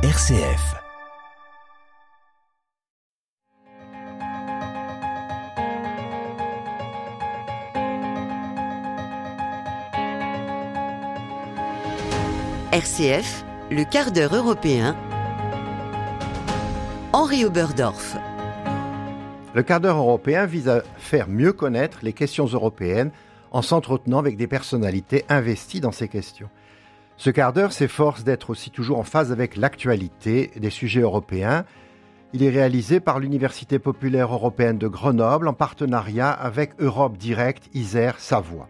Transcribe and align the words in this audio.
RCF. 0.00 0.76
RCF, 12.70 13.44
le 13.72 13.82
quart 13.82 14.12
d'heure 14.12 14.36
européen. 14.36 14.94
Henri 17.12 17.44
Oberdorf. 17.44 18.16
Le 19.52 19.64
quart 19.64 19.80
d'heure 19.80 19.96
européen 19.96 20.46
vise 20.46 20.68
à 20.68 20.84
faire 20.98 21.26
mieux 21.28 21.52
connaître 21.52 21.98
les 22.04 22.12
questions 22.12 22.46
européennes 22.46 23.10
en 23.50 23.62
s'entretenant 23.62 24.18
avec 24.18 24.36
des 24.36 24.46
personnalités 24.46 25.24
investies 25.28 25.80
dans 25.80 25.90
ces 25.90 26.06
questions. 26.06 26.50
Ce 27.20 27.30
quart 27.30 27.52
d'heure 27.52 27.72
s'efforce 27.72 28.22
d'être 28.22 28.48
aussi 28.48 28.70
toujours 28.70 29.00
en 29.00 29.02
phase 29.02 29.32
avec 29.32 29.56
l'actualité 29.56 30.52
des 30.54 30.70
sujets 30.70 31.00
européens. 31.00 31.64
Il 32.32 32.44
est 32.44 32.48
réalisé 32.48 33.00
par 33.00 33.18
l'Université 33.18 33.80
populaire 33.80 34.32
européenne 34.32 34.78
de 34.78 34.86
Grenoble 34.86 35.48
en 35.48 35.52
partenariat 35.52 36.30
avec 36.30 36.80
Europe 36.80 37.18
Direct 37.18 37.70
Isère 37.74 38.20
Savoie. 38.20 38.68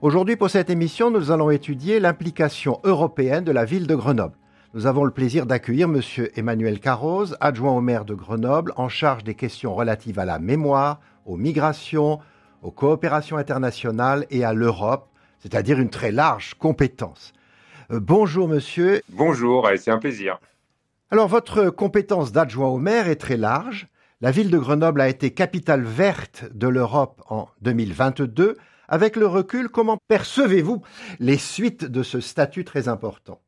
Aujourd'hui, 0.00 0.36
pour 0.36 0.48
cette 0.48 0.70
émission, 0.70 1.10
nous 1.10 1.30
allons 1.30 1.50
étudier 1.50 2.00
l'implication 2.00 2.80
européenne 2.84 3.44
de 3.44 3.52
la 3.52 3.66
ville 3.66 3.86
de 3.86 3.94
Grenoble. 3.94 4.38
Nous 4.72 4.86
avons 4.86 5.04
le 5.04 5.10
plaisir 5.10 5.44
d'accueillir 5.44 5.86
M. 5.86 6.00
Emmanuel 6.36 6.80
Carroz, 6.80 7.36
adjoint 7.40 7.72
au 7.72 7.82
maire 7.82 8.06
de 8.06 8.14
Grenoble, 8.14 8.72
en 8.76 8.88
charge 8.88 9.24
des 9.24 9.34
questions 9.34 9.74
relatives 9.74 10.18
à 10.18 10.24
la 10.24 10.38
mémoire, 10.38 11.00
aux 11.26 11.36
migrations, 11.36 12.18
aux 12.62 12.70
coopérations 12.70 13.36
internationales 13.36 14.24
et 14.30 14.42
à 14.42 14.54
l'Europe, 14.54 15.10
c'est-à-dire 15.38 15.78
une 15.78 15.90
très 15.90 16.12
large 16.12 16.54
compétence. 16.54 17.34
Euh, 17.90 18.00
bonjour 18.00 18.48
monsieur. 18.48 19.02
Bonjour, 19.10 19.68
c'est 19.76 19.90
un 19.90 19.98
plaisir. 19.98 20.38
Alors 21.10 21.28
votre 21.28 21.70
compétence 21.70 22.32
d'adjoint 22.32 22.68
au 22.68 22.78
maire 22.78 23.08
est 23.08 23.16
très 23.16 23.36
large. 23.36 23.86
La 24.20 24.30
ville 24.30 24.50
de 24.50 24.58
Grenoble 24.58 25.00
a 25.00 25.08
été 25.08 25.32
capitale 25.32 25.82
verte 25.82 26.46
de 26.52 26.68
l'Europe 26.68 27.22
en 27.28 27.48
2022. 27.60 28.56
Avec 28.88 29.16
le 29.16 29.26
recul, 29.26 29.68
comment 29.68 29.98
percevez-vous 30.08 30.82
les 31.20 31.36
suites 31.36 31.84
de 31.84 32.02
ce 32.02 32.20
statut 32.20 32.64
très 32.64 32.88
important? 32.88 33.40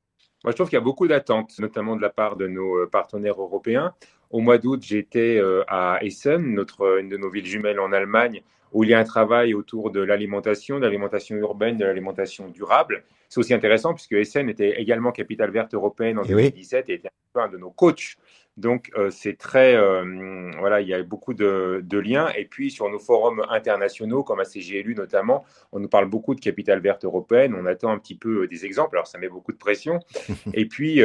Moi, 0.44 0.52
je 0.52 0.56
trouve 0.56 0.68
qu'il 0.68 0.76
y 0.76 0.80
a 0.80 0.84
beaucoup 0.84 1.08
d'attentes, 1.08 1.58
notamment 1.58 1.96
de 1.96 2.02
la 2.02 2.10
part 2.10 2.36
de 2.36 2.46
nos 2.46 2.76
euh, 2.76 2.88
partenaires 2.90 3.40
européens. 3.40 3.94
Au 4.30 4.40
mois 4.40 4.58
d'août, 4.58 4.82
j'étais 4.82 5.38
euh, 5.38 5.64
à 5.68 5.98
Essen, 6.02 6.54
notre, 6.54 6.98
une 7.00 7.08
de 7.08 7.16
nos 7.16 7.30
villes 7.30 7.46
jumelles 7.46 7.80
en 7.80 7.92
Allemagne, 7.92 8.42
où 8.72 8.84
il 8.84 8.90
y 8.90 8.94
a 8.94 8.98
un 8.98 9.04
travail 9.04 9.54
autour 9.54 9.90
de 9.90 10.00
l'alimentation, 10.00 10.78
de 10.78 10.84
l'alimentation 10.84 11.36
urbaine, 11.36 11.76
de 11.76 11.84
l'alimentation 11.84 12.48
durable. 12.48 13.04
C'est 13.28 13.40
aussi 13.40 13.54
intéressant 13.54 13.94
puisque 13.94 14.12
Essen 14.12 14.48
était 14.48 14.80
également 14.80 15.12
capitale 15.12 15.50
verte 15.50 15.74
européenne 15.74 16.18
en 16.18 16.22
2017 16.22 16.84
eh 16.88 16.92
et 16.92 16.94
était 16.96 17.10
un 17.34 17.48
de 17.48 17.58
nos 17.58 17.70
coachs 17.70 18.16
donc, 18.56 18.90
euh, 18.96 19.10
c'est 19.10 19.36
très. 19.36 19.76
Euh, 19.76 20.50
voilà, 20.58 20.80
il 20.80 20.88
y 20.88 20.94
a 20.94 21.02
beaucoup 21.02 21.34
de, 21.34 21.98
liens. 21.98 22.28
Et 22.36 22.46
puis, 22.46 22.70
sur 22.70 22.88
nos 22.88 22.98
forums 22.98 23.44
internationaux, 23.50 24.22
comme 24.22 24.40
à 24.40 24.44
CGLU 24.44 24.94
notamment, 24.94 25.44
on 25.72 25.80
nous 25.80 25.88
parle 25.88 26.06
beaucoup 26.06 26.34
de 26.34 26.40
capitale 26.40 26.80
verte 26.80 27.04
européenne. 27.04 27.54
On 27.54 27.66
attend 27.66 27.90
un 27.90 27.98
petit 27.98 28.14
peu 28.14 28.42
euh, 28.42 28.48
des 28.48 28.64
exemples. 28.64 28.96
Alors, 28.96 29.06
ça 29.06 29.18
met 29.18 29.28
beaucoup 29.28 29.52
de 29.52 29.58
pression. 29.58 30.00
Et 30.54 30.66
puis, 30.66 31.00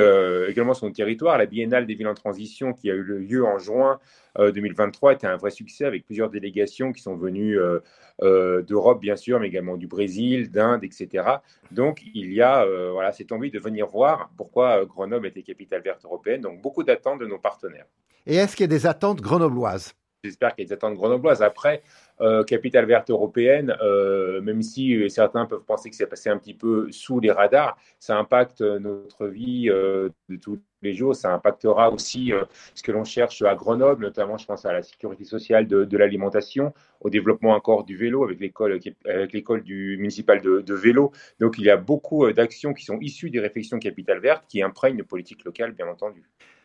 également 0.48 0.74
sur 0.74 0.86
notre 0.86 0.96
territoire, 0.96 1.38
la 1.38 1.46
Biennale 1.46 1.86
des 1.86 1.96
villes 1.96 2.08
en 2.08 2.14
transition 2.14 2.74
qui 2.74 2.90
a 2.90 2.94
eu 2.94 3.04
lieu 3.04 3.46
en 3.46 3.60
juin 3.60 4.00
2023 4.38 5.14
était 5.14 5.28
un 5.28 5.38
vrai 5.38 5.52
succès 5.52 5.86
avec 5.86 6.06
plusieurs 6.06 6.30
délégations 6.30 6.92
qui 6.92 7.02
sont 7.02 7.16
venues 7.16 7.58
d'Europe, 8.22 9.00
bien 9.02 9.16
sûr, 9.16 9.40
mais 9.40 9.48
également 9.48 9.78
du 9.78 9.88
Brésil, 9.88 10.52
d'Inde, 10.52 10.84
etc. 10.84 11.26
Donc, 11.72 12.02
il 12.14 12.32
y 12.34 12.42
a 12.42 12.66
voilà, 12.92 13.12
cette 13.12 13.32
envie 13.32 13.52
de 13.52 13.60
venir 13.60 13.88
voir 13.88 14.32
pourquoi 14.38 14.86
Grenoble 14.86 15.28
était 15.28 15.44
capitale 15.44 15.82
verte 15.82 16.06
européenne. 16.06 16.42
Donc, 16.42 16.62
beaucoup 16.62 16.84
d'attentes 16.84 17.20
de 17.20 17.26
nos 17.26 17.40
partenaires. 17.40 17.86
Et 18.26 18.36
est-ce 18.36 18.56
qu'il 18.56 18.64
y 18.64 18.66
a 18.66 18.68
des 18.68 18.86
attentes 18.86 19.22
grenobloises? 19.22 19.94
J'espère 20.24 20.54
qu'il 20.54 20.64
y 20.64 20.68
a 20.68 20.70
des 20.70 20.74
attentes 20.74 20.94
grenobloises. 20.94 21.42
Après, 21.42 21.82
euh, 22.22 22.44
capitale 22.44 22.86
verte 22.86 23.10
européenne, 23.10 23.76
euh, 23.82 24.42
même 24.42 24.62
si 24.62 25.10
certains 25.10 25.48
peuvent 25.48 25.64
penser 25.64 25.90
que 25.90 25.96
c'est 25.96 26.06
passé 26.06 26.30
un 26.30 26.38
petit 26.38 26.54
peu 26.54 26.92
sous 26.92 27.20
les 27.20 27.32
radars, 27.32 27.78
ça 28.00 28.16
impacte 28.16 28.62
notre 28.62 29.28
vie 29.28 29.70
euh, 29.70 30.10
de 30.30 30.36
tous 30.36 30.60
les 30.84 30.94
jours. 30.94 31.16
Ça 31.16 31.34
impactera 31.34 31.90
aussi 31.92 32.32
ce 32.76 32.84
que 32.84 32.92
l'on 32.92 33.04
cherche 33.04 33.42
à 33.42 33.56
Grenoble, 33.56 34.04
notamment, 34.04 34.38
je 34.38 34.46
pense 34.46 34.66
à 34.66 34.74
la 34.74 34.84
sécurité 34.84 35.24
sociale 35.24 35.68
de, 35.68 35.98
l'alimentation, 35.98 36.74
au 37.00 37.10
développement 37.10 37.54
encore 37.54 37.86
du 37.86 37.98
vélo 37.98 38.24
avec 38.24 38.40
l'école 38.40 38.80
avec 39.06 39.46
du 39.64 39.98
municipal 39.98 40.42
de, 40.42 40.74
vélo. 40.74 41.12
Donc, 41.40 41.58
il 41.58 41.66
y 41.66 41.72
a 41.72 41.78
beaucoup 41.78 42.32
d'actions 42.32 42.74
qui 42.74 42.86
sont 42.86 43.00
issues 43.00 43.32
des 43.32 43.40
réflexions 43.40 43.80
capitale 43.80 44.20
verte 44.20 44.46
qui 44.48 44.62
imprègnent 44.62 45.00
une 45.00 45.06
politique 45.06 45.44
locale, 45.44 45.72
bien 45.72 45.88
entendu. 45.88 46.24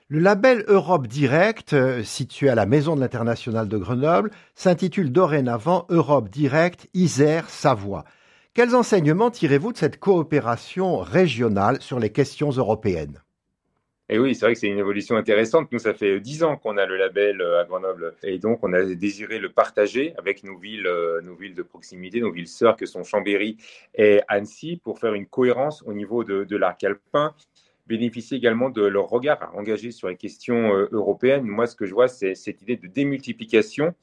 Le 0.08 0.20
label 0.20 0.64
Europe 0.68 1.08
Direct, 1.08 1.72
euh, 1.72 2.04
situé 2.04 2.48
à 2.48 2.54
la 2.54 2.64
Maison 2.64 2.94
de 2.94 3.00
l'International 3.00 3.66
de 3.66 3.76
Grenoble, 3.76 4.30
s'intitule 4.54 5.10
dorénavant 5.10 5.84
Europe 5.88 6.28
Direct 6.28 6.88
Isère 6.94 7.50
Savoie. 7.50 8.04
Quels 8.54 8.76
enseignements 8.76 9.32
tirez-vous 9.32 9.72
de 9.72 9.76
cette 9.76 9.98
coopération 9.98 10.98
régionale 10.98 11.82
sur 11.82 11.98
les 11.98 12.10
questions 12.10 12.50
européennes? 12.50 13.20
Et 14.08 14.14
eh 14.14 14.18
oui, 14.20 14.36
c'est 14.36 14.46
vrai 14.46 14.54
que 14.54 14.60
c'est 14.60 14.68
une 14.68 14.78
évolution 14.78 15.16
intéressante. 15.16 15.72
Nous, 15.72 15.80
ça 15.80 15.92
fait 15.92 16.20
dix 16.20 16.44
ans 16.44 16.56
qu'on 16.56 16.76
a 16.76 16.86
le 16.86 16.96
label 16.96 17.40
euh, 17.40 17.60
à 17.60 17.64
Grenoble 17.64 18.14
et 18.22 18.38
donc 18.38 18.60
on 18.62 18.72
a 18.74 18.84
désiré 18.84 19.40
le 19.40 19.48
partager 19.48 20.14
avec 20.18 20.44
nos 20.44 20.56
villes, 20.56 20.86
euh, 20.86 21.20
nos 21.22 21.34
villes 21.34 21.56
de 21.56 21.64
proximité, 21.64 22.20
nos 22.20 22.30
villes 22.30 22.46
sœurs 22.46 22.76
que 22.76 22.86
sont 22.86 23.02
Chambéry 23.02 23.56
et 23.96 24.20
Annecy 24.28 24.76
pour 24.76 25.00
faire 25.00 25.14
une 25.14 25.26
cohérence 25.26 25.82
au 25.84 25.92
niveau 25.92 26.22
de, 26.22 26.44
de 26.44 26.56
l'arc 26.56 26.84
alpin 26.84 27.34
bénéficient 27.86 28.36
également 28.36 28.70
de 28.70 28.82
leur 28.82 29.08
regard 29.08 29.52
engagé 29.54 29.90
sur 29.90 30.08
les 30.08 30.16
questions 30.16 30.74
euh, 30.74 30.88
européennes. 30.92 31.44
Moi, 31.44 31.66
ce 31.66 31.76
que 31.76 31.86
je 31.86 31.94
vois, 31.94 32.08
c'est 32.08 32.34
cette 32.34 32.62
idée 32.62 32.76
de 32.76 32.86
démultiplication, 32.86 33.94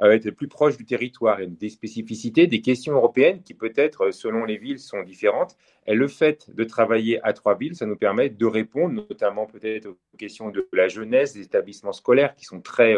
euh, 0.00 0.12
être 0.12 0.30
plus 0.30 0.48
proche 0.48 0.76
du 0.76 0.84
territoire 0.84 1.40
et 1.40 1.46
des 1.46 1.70
spécificités 1.70 2.46
des 2.46 2.60
questions 2.60 2.94
européennes 2.94 3.42
qui 3.42 3.54
peut-être, 3.54 4.06
euh, 4.06 4.12
selon 4.12 4.44
les 4.44 4.56
villes, 4.56 4.78
sont 4.78 5.02
différentes. 5.02 5.56
Et 5.86 5.94
le 5.94 6.08
fait 6.08 6.54
de 6.54 6.64
travailler 6.64 7.20
à 7.24 7.32
trois 7.32 7.56
villes, 7.56 7.74
ça 7.74 7.86
nous 7.86 7.96
permet 7.96 8.28
de 8.28 8.46
répondre 8.46 8.94
notamment 9.08 9.46
peut-être 9.46 9.86
aux 9.86 10.16
questions 10.18 10.50
de 10.50 10.68
la 10.72 10.88
jeunesse, 10.88 11.32
des 11.32 11.42
établissements 11.42 11.92
scolaires 11.92 12.34
qui 12.36 12.44
sont 12.44 12.60
très, 12.60 12.94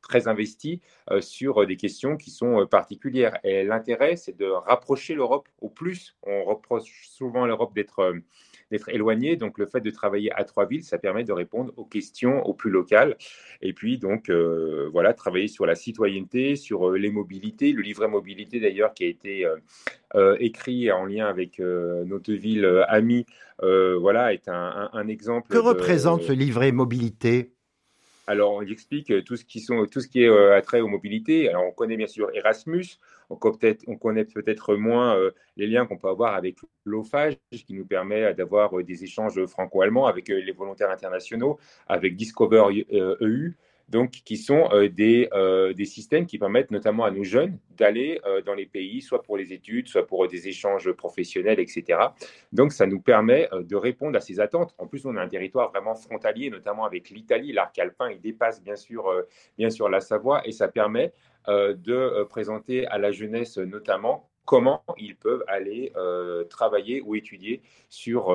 très 0.00 0.26
investis 0.26 0.78
sur 1.20 1.66
des 1.66 1.76
questions 1.76 2.16
qui 2.16 2.30
sont 2.30 2.66
particulières. 2.66 3.36
Et 3.44 3.62
l'intérêt, 3.62 4.16
c'est 4.16 4.38
de 4.38 4.46
rapprocher 4.46 5.14
l'Europe 5.14 5.50
au 5.60 5.68
plus. 5.68 6.16
On 6.22 6.42
reproche 6.44 7.06
souvent 7.10 7.44
à 7.44 7.46
l'Europe 7.46 7.74
d'être 7.74 8.14
d'être 8.70 8.88
éloigné. 8.88 9.36
Donc, 9.36 9.58
le 9.58 9.66
fait 9.66 9.80
de 9.80 9.90
travailler 9.90 10.32
à 10.32 10.44
trois 10.44 10.66
villes, 10.66 10.84
ça 10.84 10.98
permet 10.98 11.24
de 11.24 11.32
répondre 11.32 11.72
aux 11.76 11.84
questions 11.84 12.44
au 12.46 12.54
plus 12.54 12.70
locales. 12.70 13.16
Et 13.62 13.72
puis, 13.72 13.98
donc, 13.98 14.28
euh, 14.28 14.88
voilà, 14.92 15.14
travailler 15.14 15.48
sur 15.48 15.66
la 15.66 15.74
citoyenneté, 15.74 16.56
sur 16.56 16.90
euh, 16.90 16.98
les 16.98 17.10
mobilités. 17.10 17.72
Le 17.72 17.82
livret 17.82 18.08
mobilité, 18.08 18.60
d'ailleurs, 18.60 18.94
qui 18.94 19.04
a 19.04 19.08
été 19.08 19.46
euh, 20.14 20.36
écrit 20.40 20.90
en 20.90 21.04
lien 21.04 21.26
avec 21.26 21.58
notre 21.58 22.32
ville 22.32 22.84
amie, 22.88 23.26
voilà, 23.60 24.32
est 24.32 24.48
un, 24.48 25.08
exemple. 25.08 25.48
Que 25.48 25.58
représente 25.58 26.22
ce 26.22 26.32
livret 26.32 26.72
mobilité? 26.72 27.52
Alors, 28.26 28.52
on 28.52 28.62
explique 28.62 29.12
tout 29.24 29.36
ce 29.36 29.44
qui, 29.44 29.60
sont, 29.60 29.86
tout 29.86 30.00
ce 30.00 30.08
qui 30.08 30.22
est 30.22 30.28
euh, 30.28 30.56
attrait 30.56 30.80
aux 30.80 30.88
mobilités. 30.88 31.48
Alors, 31.48 31.64
on 31.64 31.72
connaît 31.72 31.96
bien 31.96 32.06
sûr 32.06 32.30
Erasmus, 32.34 32.98
on, 33.28 33.36
connaît 33.36 34.24
peut-être 34.24 34.76
moins 34.76 35.16
euh, 35.16 35.32
les 35.56 35.66
liens 35.66 35.86
qu'on 35.86 35.96
peut 35.96 36.08
avoir 36.08 36.34
avec 36.34 36.56
l'OFAGE, 36.84 37.36
qui 37.50 37.74
nous 37.74 37.86
permet 37.86 38.32
d'avoir 38.34 38.78
euh, 38.78 38.84
des 38.84 39.04
échanges 39.04 39.44
franco-allemands 39.46 40.06
avec 40.06 40.28
les 40.28 40.52
volontaires 40.52 40.90
internationaux, 40.90 41.58
avec 41.88 42.16
Discover 42.16 42.84
EU. 42.90 43.56
Donc 43.90 44.10
qui 44.10 44.36
sont 44.36 44.68
euh, 44.72 44.88
des, 44.88 45.28
euh, 45.32 45.72
des, 45.72 45.84
systèmes 45.84 46.24
qui 46.24 46.38
permettent 46.38 46.70
notamment 46.70 47.04
à 47.04 47.10
nos 47.10 47.24
jeunes 47.24 47.58
d'aller 47.76 48.20
euh, 48.24 48.40
dans 48.40 48.54
les 48.54 48.66
pays, 48.66 49.02
soit 49.02 49.22
pour 49.22 49.36
les 49.36 49.52
études, 49.52 49.88
soit 49.88 50.06
pour 50.06 50.28
des 50.28 50.46
échanges 50.46 50.92
professionnels, 50.92 51.58
etc. 51.58 51.98
Donc 52.52 52.72
ça 52.72 52.86
nous 52.86 53.00
permet 53.00 53.48
de 53.52 53.76
répondre 53.76 54.16
à 54.16 54.20
ces 54.20 54.38
attentes. 54.38 54.74
En 54.78 54.86
plus, 54.86 55.04
on 55.06 55.16
a 55.16 55.20
un 55.20 55.28
territoire 55.28 55.70
vraiment 55.70 55.96
frontalier, 55.96 56.50
notamment 56.50 56.84
avec 56.84 57.10
l'Italie. 57.10 57.52
L'arc 57.52 57.76
alpin, 57.80 58.10
il 58.10 58.20
dépasse 58.20 58.62
bien 58.62 58.76
sûr, 58.76 59.12
bien 59.58 59.70
sûr 59.70 59.88
la 59.88 60.00
Savoie, 60.00 60.46
et 60.46 60.52
ça 60.52 60.68
permet 60.68 61.12
de 61.48 62.22
présenter 62.24 62.86
à 62.86 62.98
la 62.98 63.10
jeunesse 63.10 63.58
notamment 63.58 64.28
comment 64.44 64.82
ils 64.98 65.16
peuvent 65.16 65.44
aller 65.48 65.92
travailler 66.48 67.00
ou 67.00 67.16
étudier 67.16 67.62
sur 67.88 68.34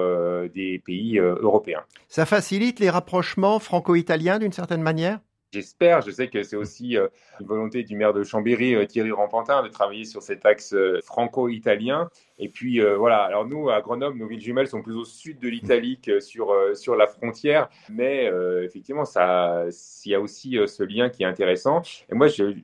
des 0.53 0.81
pays 0.85 1.17
européens. 1.19 1.83
Ça 2.07 2.25
facilite 2.25 2.79
les 2.79 2.89
rapprochements 2.89 3.59
franco-italiens 3.59 4.39
d'une 4.39 4.53
certaine 4.53 4.81
manière? 4.81 5.19
J'espère, 5.51 6.01
je 6.01 6.11
sais 6.11 6.27
que 6.27 6.43
c'est 6.43 6.57
aussi 6.57 6.97
euh, 6.97 7.07
une 7.39 7.47
volonté 7.47 7.83
du 7.83 7.95
maire 7.95 8.13
de 8.13 8.23
Chambéry, 8.23 8.75
euh, 8.75 8.85
Thierry 8.85 9.11
Rampantin, 9.11 9.63
de 9.63 9.69
travailler 9.69 10.03
sur 10.03 10.21
cet 10.21 10.45
axe 10.45 10.73
euh, 10.73 10.99
franco-italien. 11.03 12.09
Et 12.39 12.49
puis 12.49 12.81
voilà, 12.81 13.23
alors 13.23 13.47
nous, 13.47 13.69
à 13.69 13.79
Grenoble, 13.79 14.17
nos 14.17 14.27
villes 14.27 14.41
jumelles 14.41 14.67
sont 14.67 14.81
plus 14.81 14.95
au 14.97 15.05
sud 15.05 15.39
de 15.39 15.47
l'Italie 15.47 16.01
que 16.01 16.19
sur, 16.19 16.53
sur 16.73 16.97
la 16.97 17.07
frontière. 17.07 17.69
Mais 17.89 18.29
effectivement, 18.61 19.03
il 19.15 20.11
y 20.11 20.15
a 20.15 20.19
aussi 20.19 20.57
ce 20.67 20.83
lien 20.83 21.07
qui 21.07 21.23
est 21.23 21.25
intéressant. 21.25 21.81
Et 22.11 22.13
moi, 22.13 22.27
il 22.27 22.61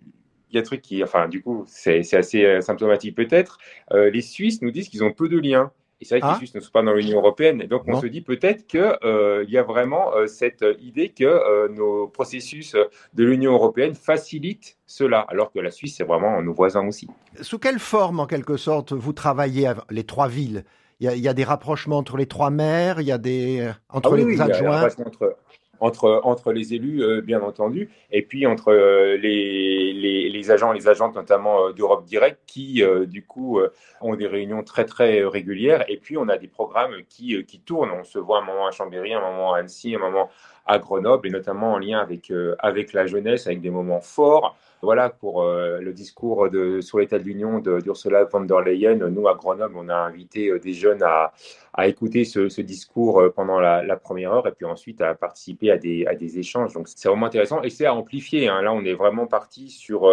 y 0.52 0.58
a 0.58 0.60
un 0.60 0.64
truc 0.64 0.82
qui, 0.82 1.02
enfin, 1.02 1.30
du 1.30 1.42
coup, 1.42 1.64
c'est 1.68 2.14
assez 2.14 2.62
symptomatique 2.62 3.16
peut-être. 3.16 3.60
les 3.92 4.22
Suisses 4.22 4.62
nous 4.62 4.72
disent 4.72 4.90
qu'ils 4.90 5.06
ont 5.06 5.14
peu 5.14 5.30
de 5.30 5.40
liens 5.40 5.72
Et 6.02 6.06
c'est 6.06 6.16
vrai 6.16 6.22
que 6.22 6.26
les 6.26 6.32
ah. 6.34 6.38
Suisses 6.38 6.56
ne 6.56 6.60
sont 6.60 6.72
pas 6.72 6.82
dans 6.82 6.94
l'Union 6.94 7.20
européenne. 7.20 7.62
Et 7.62 7.68
donc, 7.68 7.84
on 7.88 8.02
se 8.02 8.08
dit 8.08 8.22
peut-être 8.22 8.66
qu'il 8.66 8.98
euh, 9.04 9.46
y 9.48 9.58
a 9.58 9.64
vraiment 9.64 10.16
euh, 10.16 10.26
cette 10.26 10.66
idée 10.80 11.10
que 11.10 11.24
euh, 11.24 11.70
nos 11.70 12.08
processus 12.08 12.76
de 13.14 13.24
l'Union 13.24 13.54
européenne 13.54 13.94
facilitent 13.94 14.78
cela, 14.88 15.20
alors 15.30 15.52
que 15.52 15.60
la 15.60 15.70
Suisse, 15.70 15.96
c'est 15.98 16.04
vraiment 16.04 16.42
nos 16.42 16.54
voisins 16.54 16.88
aussi. 16.88 17.08
Sous 17.42 17.60
quelle 17.60 17.78
forme, 17.78 18.20
en 18.20 18.26
quelque 18.26 18.58
sorte, 18.58 18.94
vous 18.94 19.14
travaillez 19.14 19.72
les 19.92 20.04
trois 20.04 20.28
villes? 20.28 20.66
Il 21.00 21.10
y, 21.18 21.28
a, 21.28 21.34
des 21.34 21.44
rapprochements 21.44 21.98
entre 21.98 22.16
les 22.16 22.28
trois 22.28 22.52
maires, 22.52 23.02
il 23.02 23.08
y 23.08 23.12
a 23.12 23.18
des 23.18 23.72
entre 23.90 24.14
ah 24.14 24.18
les 24.18 24.40
adjoints? 24.40 24.88
entre, 25.04 25.36
entre 25.82 26.54
les 26.54 26.74
élus, 26.74 27.04
euh, 27.04 27.22
bien 27.22 27.42
entendu, 27.42 27.90
et 28.12 28.22
puis 28.22 28.46
entre 28.46 28.72
euh, 28.72 29.18
les, 29.18 29.94
les, 30.30 30.52
agents, 30.52 30.72
les 30.72 30.88
agentes 30.88 31.16
notamment 31.16 31.68
euh, 31.68 31.74
d'Europe 31.74 32.06
Direct, 32.06 32.40
qui, 32.46 32.84
du 33.08 33.24
coup, 33.26 33.60
ont 34.02 34.16
des 34.16 34.28
réunions 34.28 34.64
très, 34.64 34.86
très 34.86 35.24
régulières. 35.24 35.84
Et 35.88 35.98
puis, 35.98 36.18
on 36.18 36.28
a 36.30 36.38
des 36.38 36.48
programmes 36.48 36.96
qui, 37.10 37.44
qui 37.46 37.60
tournent. 37.60 37.92
On 37.92 38.04
se 38.04 38.20
voit 38.20 38.40
un 38.40 38.42
moment 38.42 38.68
à 38.68 38.72
Chambéry, 38.72 39.14
un 39.14 39.22
moment 39.22 39.54
à 39.54 39.60
Annecy, 39.60 39.96
un 39.96 40.00
moment 40.00 40.30
à 40.66 40.80
Grenoble, 40.80 41.28
et 41.28 41.32
notamment 41.32 41.74
en 41.74 41.78
lien 41.78 42.00
avec, 42.00 42.32
avec 42.60 42.94
la 42.94 43.08
jeunesse, 43.08 43.48
avec 43.48 43.62
des 43.62 43.70
moments 43.70 44.02
forts. 44.02 44.58
Voilà 44.82 45.10
pour 45.10 45.44
le 45.44 45.92
discours 45.94 46.50
de, 46.50 46.82
sur 46.82 47.00
l'état 47.00 47.20
de 47.20 47.24
l'Union 47.24 47.60
d'Ursula 47.60 48.26
von 48.26 48.42
der 48.42 48.62
Leyen. 48.62 48.96
Nous, 48.96 49.28
à 49.28 49.36
Grenoble, 49.36 49.76
on 49.78 49.90
a 49.90 49.96
invité 49.96 50.58
des 50.60 50.74
jeunes 50.74 51.04
à, 51.04 51.34
à 51.74 51.88
écouter 51.88 52.26
ce, 52.26 52.62
discours 52.62 53.24
pendant 53.36 53.60
la, 53.60 53.96
première 53.98 54.34
heure 54.34 54.48
et 54.48 54.52
puis 54.52 54.66
ensuite 54.66 55.02
à 55.02 55.14
participer 55.14 55.72
à 55.72 55.78
des, 55.78 56.06
à 56.08 56.16
des 56.16 56.40
échanges. 56.40 56.74
Donc, 56.74 56.88
c'est 56.88 57.08
vraiment 57.08 57.28
intéressant 57.28 57.62
et 57.62 57.70
c'est 57.70 57.86
à 57.86 57.94
amplifier. 57.94 58.48
Hein. 58.48 58.62
Là, 58.62 58.74
on 58.74 58.84
est 58.84 58.94
vraiment 58.94 59.28
parti 59.28 59.70
sur 59.70 60.08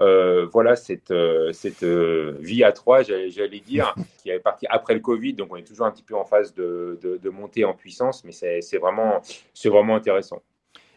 euh, 0.00 0.46
voilà 0.52 0.76
cette, 0.76 1.12
cette 1.52 1.84
vie 1.84 2.64
à 2.64 2.72
trois, 2.72 3.02
j'allais 3.02 3.60
dire, 3.60 3.94
qui 4.22 4.30
est 4.30 4.40
partie 4.40 4.66
après 4.68 4.94
le 4.94 5.00
Covid. 5.00 5.34
Donc, 5.34 5.52
on 5.52 5.56
est 5.56 5.66
toujours 5.66 5.86
un 5.86 5.92
petit 5.92 6.02
peu 6.02 6.14
en 6.14 6.24
phase 6.24 6.54
de, 6.54 6.98
de, 7.02 7.16
de 7.16 7.30
montée 7.30 7.64
en 7.64 7.74
puissance, 7.74 8.24
mais 8.24 8.32
c'est 8.32 8.78
vraiment, 8.78 9.20
vraiment 9.64 9.96
intéressant. 9.96 10.42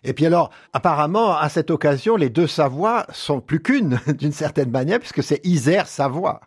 Et 0.03 0.13
puis 0.13 0.25
alors, 0.25 0.51
apparemment, 0.73 1.37
à 1.37 1.49
cette 1.49 1.69
occasion, 1.69 2.15
les 2.15 2.29
deux 2.29 2.47
Savoies 2.47 3.05
sont 3.11 3.39
plus 3.39 3.61
qu'une, 3.61 3.99
d'une 4.17 4.31
certaine 4.31 4.71
manière, 4.71 4.99
puisque 4.99 5.23
c'est 5.23 5.45
Isère-Savoie. 5.45 6.41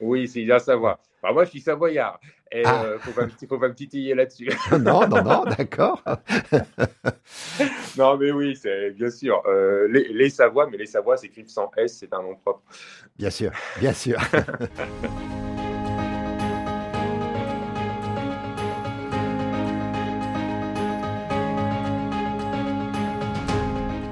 Oui, 0.00 0.28
c'est 0.28 0.42
Isère-Savoie. 0.42 1.00
moi, 1.22 1.44
je 1.44 1.50
suis 1.50 1.60
savoyard. 1.60 2.20
Et 2.50 2.62
ah. 2.64 2.82
Euh, 2.84 2.98
faut, 3.00 3.10
pas, 3.10 3.26
faut 3.48 3.58
pas 3.58 3.68
me 3.68 3.74
titiller 3.74 4.14
là-dessus. 4.14 4.48
non, 4.72 5.06
non, 5.06 5.22
non, 5.22 5.44
d'accord. 5.58 6.02
non, 7.98 8.16
mais 8.16 8.30
oui, 8.30 8.56
c'est 8.56 8.90
bien 8.92 9.10
sûr. 9.10 9.42
Euh, 9.46 9.86
les, 9.88 10.08
les, 10.12 10.30
Savoies, 10.30 10.68
mais 10.70 10.78
les 10.78 10.86
Savoies 10.86 11.16
s'écrivent 11.16 11.48
sans 11.48 11.70
S, 11.76 11.98
c'est 11.98 12.12
un 12.14 12.22
nom 12.22 12.36
propre. 12.36 12.62
Bien 13.18 13.30
sûr, 13.30 13.50
bien 13.80 13.92
sûr. 13.92 14.18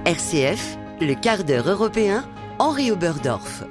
RCF, 0.06 0.78
le 1.00 1.20
quart 1.20 1.42
d'heure 1.42 1.68
européen, 1.68 2.24
Henri 2.60 2.92
Oberdorf. 2.92 3.64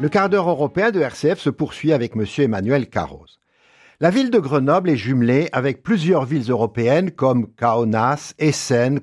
Le 0.00 0.08
quart 0.08 0.30
d'heure 0.30 0.48
européen 0.48 0.90
de 0.90 0.98
RCF 0.98 1.38
se 1.38 1.50
poursuit 1.50 1.92
avec 1.92 2.16
M. 2.16 2.24
Emmanuel 2.38 2.88
Carros. 2.88 3.26
La 4.00 4.08
ville 4.08 4.30
de 4.30 4.38
Grenoble 4.38 4.88
est 4.88 4.96
jumelée 4.96 5.50
avec 5.52 5.82
plusieurs 5.82 6.24
villes 6.24 6.50
européennes 6.50 7.10
comme 7.10 7.52
Kaunas, 7.52 8.32
Essen, 8.38 9.00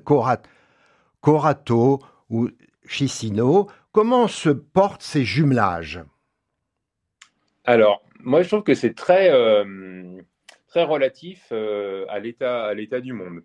Corato 1.20 2.00
ou 2.30 2.48
Chisinau. 2.84 3.68
Comment 3.92 4.26
se 4.26 4.50
portent 4.50 5.02
ces 5.02 5.24
jumelages? 5.24 6.00
Alors, 7.64 8.02
moi 8.18 8.42
je 8.42 8.48
trouve 8.48 8.64
que 8.64 8.74
c'est 8.74 8.96
très, 8.96 9.30
euh, 9.30 10.20
très 10.66 10.82
relatif 10.82 11.46
euh, 11.52 12.06
à 12.08 12.18
l'état 12.18 13.00
du 13.00 13.12
monde. 13.12 13.42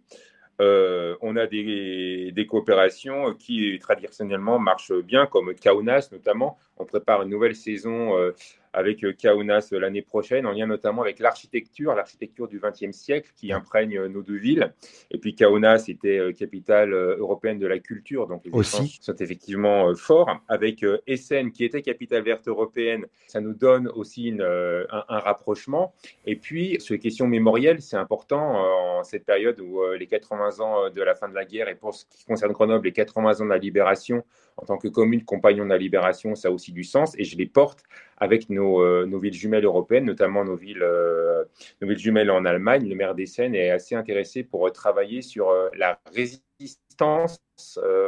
Euh, 0.62 1.16
on 1.22 1.36
a 1.36 1.48
des, 1.48 2.32
des, 2.32 2.46
coopérations 2.46 3.34
qui 3.34 3.80
traditionnellement 3.80 4.60
marchent 4.60 4.94
bien, 4.94 5.26
comme 5.26 5.54
Kaunas 5.56 6.10
notamment. 6.12 6.58
On 6.78 6.86
prépare 6.86 7.24
une 7.24 7.30
nouvelle 7.30 7.56
saison 7.56 8.18
euh, 8.18 8.32
avec 8.74 9.04
euh, 9.04 9.14
Kaunas 9.14 9.70
l'année 9.72 10.02
prochaine, 10.02 10.46
en 10.46 10.52
lien 10.52 10.68
notamment 10.68 11.04
avec 11.04 11.20
l'architecture, 11.20 11.94
l'architecture 11.94 12.48
du 12.48 12.60
XXe 12.60 12.96
siècle 12.96 13.32
qui 13.36 13.54
imprègne 13.54 13.98
euh, 13.98 14.08
nos 14.10 14.24
deux 14.24 14.38
villes. 14.38 14.74
Et 15.12 15.18
puis 15.18 15.36
Kaunas 15.36 15.86
était 15.88 16.18
euh, 16.18 16.34
capitale 16.34 16.94
européenne 16.94 17.60
de 17.60 17.68
la 17.68 17.80
culture, 17.80 18.28
donc 18.28 18.44
les 18.46 18.52
Aussi. 18.52 19.00
sont 19.02 19.16
effectivement 19.16 19.94
forts. 19.96 20.30
Avec 20.48 20.84
Essen 21.08 21.52
qui 21.52 21.64
était 21.64 21.82
capitale 21.82 22.24
verte 22.24 22.48
européenne, 22.48 23.06
ça 23.28 23.40
nous 23.40 23.54
donne 23.54 23.88
aussi 23.90 24.30
une, 24.30 24.42
un, 24.42 25.04
un, 25.08 25.20
rapprochement. 25.20 25.94
Et 26.26 26.36
puis, 26.36 26.78
sur 26.80 26.94
les 26.94 27.00
questions 27.00 27.28
mémorielles, 27.28 27.82
c'est 27.82 27.98
important 27.98 29.00
en 29.00 29.04
cette 29.04 29.26
période 29.26 29.60
où 29.60 29.82
les 29.98 30.08
80 30.08 30.60
ans 30.60 30.90
de 30.90 31.02
la 31.02 31.16
fin 31.16 31.30
de 31.30 31.36
la 31.36 31.46
guerre 31.46 31.70
et 31.70 31.76
pour 31.76 31.94
ce 31.94 32.06
qui 32.06 32.26
concerne 32.26 32.52
Grenoble, 32.52 32.86
les 32.86 32.94
80 32.94 33.42
ans 33.42 33.46
de 33.46 33.50
la 33.50 33.58
libération 33.58 34.24
en 34.58 34.66
tant 34.66 34.78
que 34.78 34.88
commune 34.88 35.24
compagnon 35.24 35.66
de 35.66 35.70
la 35.70 35.78
libération, 35.78 36.36
ça 36.36 36.50
a 36.50 36.52
aussi 36.52 36.72
du 36.72 36.84
sens. 36.84 37.16
Et 37.18 37.24
je 37.24 37.38
les 37.38 37.46
porte 37.46 37.84
avec 38.18 38.50
nos, 38.50 38.82
euh, 38.82 39.06
nos 39.06 39.20
villes 39.20 39.34
jumelles 39.34 39.66
européennes, 39.66 40.06
notamment 40.06 40.44
nos 40.44 40.56
villes, 40.56 40.84
euh, 40.84 41.44
nos 41.82 41.88
villes 41.88 42.00
jumelles 42.00 42.32
en 42.32 42.46
Allemagne. 42.46 42.88
Le 42.88 42.96
maire 42.96 43.16
d'Essen 43.16 43.56
est 43.56 43.70
assez 43.70 43.96
intéressé 43.96 44.44
pour 44.44 44.72
travailler 44.72 45.22
sur 45.22 45.50
euh, 45.50 45.70
la 45.76 46.00
résistance 46.14 47.40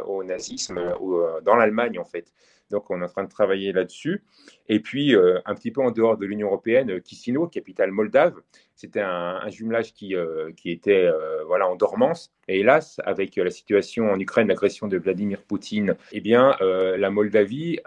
au 0.06 0.24
nazisme 0.24 0.94
dans 1.42 1.56
l'Allemagne, 1.56 1.98
en 1.98 2.04
fait. 2.04 2.32
Donc, 2.70 2.90
on 2.90 3.00
est 3.00 3.04
en 3.04 3.08
train 3.08 3.24
de 3.24 3.28
travailler 3.28 3.72
là-dessus. 3.72 4.24
Et 4.68 4.80
puis, 4.80 5.14
euh, 5.14 5.38
un 5.46 5.54
petit 5.54 5.70
peu 5.70 5.82
en 5.82 5.92
dehors 5.92 6.16
de 6.16 6.26
l'Union 6.26 6.48
européenne, 6.48 6.90
euh, 6.90 7.00
Kisino, 7.00 7.46
capitale 7.46 7.92
moldave, 7.92 8.34
c'était 8.74 9.00
un, 9.00 9.48
jumelage 9.48 9.94
qui, 9.94 10.16
euh, 10.16 10.50
était 10.64 11.08
voilà, 11.46 11.68
en 11.68 11.76
dormance. 11.76 12.34
Et 12.48 12.60
hélas, 12.60 13.00
avec 13.04 13.36
la 13.36 13.50
situation 13.50 14.10
en 14.10 14.18
Ukraine, 14.18 14.48
l'agression 14.48 14.88
de 14.88 14.98
Vladimir 14.98 15.42
Poutine, 15.42 15.96
eh 16.12 16.20
bien, 16.20 16.54
la 16.60 17.10
Moldavie 17.10 17.78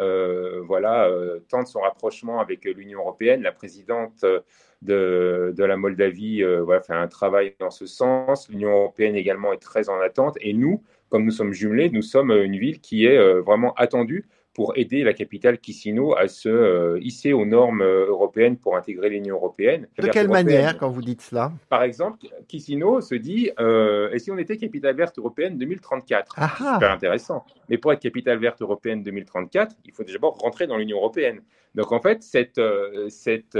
voilà, 0.63 1.11
tente 1.47 1.67
son 1.67 1.81
rapprochement 1.81 2.39
avec 2.39 2.65
l'Union 2.65 3.01
européenne. 3.01 3.43
La 3.43 3.51
présidente 3.51 4.25
de, 4.81 5.53
de 5.55 5.63
la 5.63 5.77
Moldavie 5.77 6.41
voilà, 6.41 6.81
fait 6.81 6.93
un 6.93 7.07
travail 7.07 7.53
dans 7.59 7.69
ce 7.69 7.85
sens. 7.85 8.49
L'Union 8.49 8.71
européenne 8.71 9.15
également 9.15 9.53
est 9.53 9.61
très 9.61 9.89
en 9.89 9.99
attente. 9.99 10.37
Et 10.41 10.53
nous, 10.53 10.81
comme 11.09 11.23
nous 11.23 11.31
sommes 11.31 11.53
jumelés, 11.53 11.91
nous 11.91 12.01
sommes 12.01 12.31
une 12.31 12.57
ville 12.57 12.79
qui 12.79 13.05
est 13.05 13.19
vraiment 13.41 13.75
attendue 13.75 14.25
pour 14.59 14.73
aider 14.75 15.05
la 15.05 15.13
capitale 15.13 15.57
Kisino 15.57 16.17
à 16.17 16.27
se 16.27 16.49
euh, 16.49 16.99
hisser 17.01 17.31
aux 17.31 17.45
normes 17.45 17.81
euh, 17.81 18.07
européennes 18.07 18.57
pour 18.57 18.75
intégrer 18.75 19.07
l'Union 19.07 19.37
européenne. 19.37 19.87
De 19.97 20.09
quelle 20.09 20.27
manière 20.27 20.77
quand 20.77 20.89
vous 20.89 21.01
dites 21.01 21.21
cela? 21.21 21.53
Par 21.69 21.81
exemple, 21.81 22.27
Kisino 22.49 22.99
se 22.99 23.15
dit 23.15 23.51
euh, 23.61 24.11
et 24.11 24.19
si 24.19 24.31
on 24.31 24.37
était 24.37 24.57
capitale 24.57 24.97
verte 24.97 25.17
européenne 25.17 25.57
2034 25.57 26.33
ah 26.35 26.53
C'est 26.57 26.73
super 26.73 26.91
intéressant. 26.91 27.45
Mais 27.69 27.77
pour 27.77 27.93
être 27.93 28.01
capitale 28.01 28.37
verte 28.37 28.61
européenne 28.61 29.01
2034, 29.01 29.77
il 29.85 29.93
faut 29.93 30.03
d'abord 30.03 30.37
rentrer 30.37 30.67
dans 30.67 30.75
l'Union 30.75 30.97
européenne. 30.97 31.39
Donc 31.73 31.93
en 31.93 32.01
fait, 32.01 32.21
cette, 32.21 32.59
cette 33.07 33.57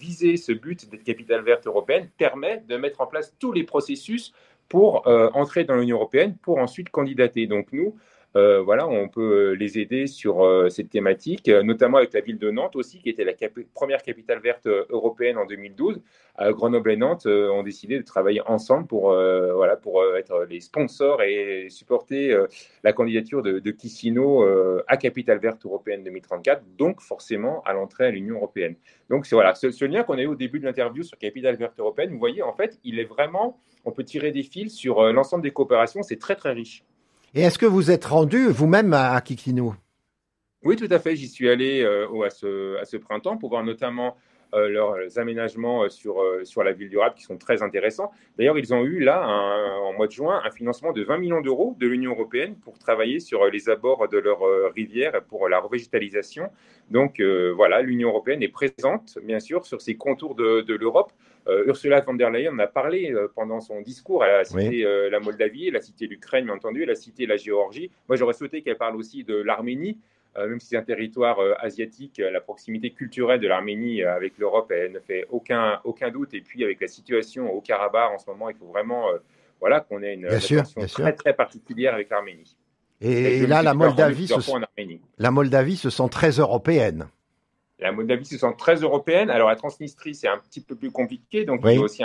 visée, 0.00 0.36
ce 0.36 0.50
but 0.50 0.90
d'être 0.90 1.04
capitale 1.04 1.42
verte 1.42 1.68
européenne 1.68 2.08
permet 2.18 2.64
de 2.68 2.76
mettre 2.76 3.02
en 3.02 3.06
place 3.06 3.36
tous 3.38 3.52
les 3.52 3.62
processus 3.62 4.32
pour 4.68 5.06
entrer 5.06 5.62
dans 5.62 5.76
l'Union 5.76 5.98
européenne, 5.98 6.34
pour 6.42 6.58
ensuite 6.58 6.88
candidater. 6.88 7.46
Donc 7.46 7.68
nous, 7.72 7.94
euh, 8.36 8.60
voilà, 8.60 8.86
on 8.86 9.08
peut 9.08 9.50
euh, 9.50 9.52
les 9.54 9.78
aider 9.78 10.06
sur 10.06 10.44
euh, 10.44 10.68
cette 10.68 10.88
thématique, 10.88 11.48
notamment 11.48 11.98
avec 11.98 12.12
la 12.12 12.20
ville 12.20 12.38
de 12.38 12.50
Nantes 12.50 12.76
aussi, 12.76 13.00
qui 13.00 13.08
était 13.08 13.24
la 13.24 13.32
première 13.74 14.02
capitale 14.02 14.40
verte 14.40 14.66
européenne 14.66 15.38
en 15.38 15.46
2012. 15.46 16.00
Grenoble 16.52 16.92
et 16.92 16.96
Nantes 16.96 17.26
ont 17.26 17.62
décidé 17.62 17.98
de 17.98 18.02
travailler 18.02 18.40
ensemble 18.46 18.86
pour, 18.86 19.10
voilà, 19.10 19.76
pour 19.76 20.02
être 20.16 20.46
les 20.48 20.60
sponsors 20.60 21.20
et 21.22 21.66
supporter 21.68 22.34
la 22.82 22.94
candidature 22.94 23.42
de, 23.42 23.58
de 23.58 23.70
Kissino 23.70 24.46
à 24.86 24.96
capitale 24.96 25.38
verte 25.38 25.66
européenne 25.66 26.02
2034, 26.02 26.62
donc 26.78 27.02
forcément 27.02 27.62
à 27.64 27.74
l'entrée 27.74 28.06
à 28.06 28.10
l'Union 28.10 28.36
européenne. 28.36 28.76
Donc 29.10 29.26
voilà, 29.32 29.54
ce, 29.54 29.70
ce 29.70 29.84
lien 29.84 30.02
qu'on 30.02 30.16
a 30.16 30.22
eu 30.22 30.28
au 30.28 30.34
début 30.34 30.60
de 30.60 30.64
l'interview 30.64 31.02
sur 31.02 31.18
capitale 31.18 31.56
verte 31.56 31.78
européenne, 31.78 32.10
vous 32.10 32.18
voyez, 32.18 32.42
en 32.42 32.54
fait, 32.54 32.78
il 32.84 32.98
est 32.98 33.04
vraiment, 33.04 33.60
on 33.84 33.92
peut 33.92 34.04
tirer 34.04 34.32
des 34.32 34.44
fils 34.44 34.72
sur 34.72 35.12
l'ensemble 35.12 35.42
des 35.42 35.50
coopérations, 35.50 36.02
c'est 36.02 36.18
très 36.18 36.36
très 36.36 36.52
riche. 36.52 36.84
Et 37.32 37.42
est-ce 37.42 37.58
que 37.58 37.66
vous 37.66 37.92
êtes 37.92 38.06
rendu 38.06 38.48
vous-même 38.48 38.92
à 38.92 39.20
Kikino? 39.20 39.74
Oui, 40.64 40.74
tout 40.74 40.88
à 40.90 40.98
fait. 40.98 41.14
J'y 41.14 41.28
suis 41.28 41.48
allé 41.48 41.80
euh, 41.80 42.08
à, 42.24 42.30
ce, 42.30 42.96
printemps 42.96 43.36
pour 43.36 43.50
voir 43.50 43.62
notamment 43.62 44.16
euh, 44.52 44.68
leurs 44.68 45.16
aménagements 45.16 45.84
euh, 45.84 45.88
sur, 45.88 46.20
sur 46.42 46.64
la 46.64 46.72
ville 46.72 46.88
durable 46.88 47.14
qui 47.14 47.22
sont 47.22 47.38
très 47.38 47.62
intéressants. 47.62 48.10
D'ailleurs, 48.36 48.58
ils 48.58 48.74
ont 48.74 48.82
eu 48.82 48.98
là, 48.98 49.24
en 49.28 49.92
mois 49.92 50.08
de 50.08 50.12
juin, 50.12 50.42
un 50.44 50.50
financement 50.50 50.92
de 50.92 51.04
20 51.04 51.18
millions 51.18 51.40
d'euros 51.40 51.76
de 51.78 51.86
l'Union 51.86 52.10
européenne 52.10 52.56
pour 52.56 52.80
travailler 52.80 53.20
sur 53.20 53.46
les 53.46 53.68
abords 53.68 54.08
de 54.08 54.18
leur 54.18 54.40
rivière 54.74 55.22
pour 55.28 55.48
la 55.48 55.60
revégétalisation. 55.60 56.50
Donc 56.90 57.20
voilà, 57.20 57.80
l'Union 57.80 58.08
européenne 58.08 58.42
est 58.42 58.48
présente, 58.48 59.18
bien 59.22 59.38
sûr, 59.38 59.64
sur 59.66 59.80
ces 59.80 59.94
contours 59.94 60.34
de 60.34 60.74
l'Europe 60.74 61.12
euh, 61.48 61.66
Ursula 61.66 62.00
von 62.00 62.14
der 62.14 62.30
Leyen 62.30 62.52
en 62.52 62.58
a 62.58 62.66
parlé 62.66 63.12
euh, 63.12 63.28
pendant 63.34 63.60
son 63.60 63.80
discours. 63.80 64.24
Elle 64.24 64.40
a 64.40 64.44
cité 64.44 64.84
euh, 64.84 65.08
la 65.10 65.20
Moldavie, 65.20 65.68
elle 65.68 65.76
a 65.76 65.80
cité 65.80 66.06
l'Ukraine, 66.06 66.44
bien 66.44 66.54
entendu, 66.54 66.82
elle 66.82 66.90
a 66.90 66.94
cité 66.94 67.26
la 67.26 67.36
Géorgie. 67.36 67.90
Moi, 68.08 68.16
j'aurais 68.16 68.34
souhaité 68.34 68.62
qu'elle 68.62 68.76
parle 68.76 68.96
aussi 68.96 69.24
de 69.24 69.36
l'Arménie. 69.36 69.98
même 70.36 70.60
si 70.60 70.68
c'est 70.68 70.76
un 70.76 70.82
territoire 70.82 71.38
asiatique, 71.58 72.18
la 72.18 72.40
proximité 72.40 72.90
culturelle 72.90 73.40
de 73.40 73.48
l'Arménie 73.48 74.02
avec 74.04 74.38
l'Europe, 74.38 74.70
elle 74.70 74.92
ne 74.92 75.00
fait 75.00 75.26
aucun, 75.30 75.80
aucun 75.84 76.10
doute. 76.10 76.34
Et 76.34 76.40
puis 76.40 76.62
avec 76.62 76.80
la 76.80 76.88
situation 76.88 77.52
au 77.52 77.60
Karabakh 77.60 78.12
en 78.12 78.18
ce 78.18 78.30
moment, 78.30 78.48
il 78.48 78.56
faut 78.56 78.66
vraiment 78.66 79.06
voilà, 79.58 79.80
qu'on 79.80 80.02
ait 80.02 80.14
une 80.14 80.26
relation 80.26 80.62
très, 80.88 81.14
très 81.14 81.34
particulière 81.34 81.94
avec 81.94 82.10
l'Arménie. 82.10 82.56
Et, 83.00 83.46
là, 83.46 83.62
la 83.62 83.74
Moldavie, 83.74 84.28
se... 84.28 84.34
la 85.18 85.30
Moldavie 85.30 85.76
se 85.76 85.88
sent 85.88 86.08
très 86.10 86.32
européenne. 86.32 87.08
La 87.80 87.92
Moldavie 87.92 88.26
se 88.26 88.36
sent 88.36 88.54
très 88.58 88.76
européenne. 88.76 89.30
Alors, 89.30 89.48
la 89.48 89.56
Transnistrie, 89.56 90.14
c'est 90.14 90.28
un 90.28 90.38
petit 90.38 90.60
peu 90.60 90.74
plus 90.74 90.90
compliqué. 90.90 91.44
Donc, 91.44 91.60
il 91.64 91.72
y 91.72 91.76
a 91.78 91.80
aussi 91.80 92.02